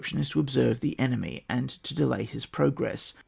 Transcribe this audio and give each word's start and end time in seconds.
tion, 0.03 0.17
is 0.17 0.29
to 0.29 0.39
observe 0.39 0.79
the 0.79 0.97
enemy, 0.97 1.45
and 1.47 1.69
to 1.69 1.93
delay 1.93 2.23
his 2.23 2.47
progress. 2.47 3.13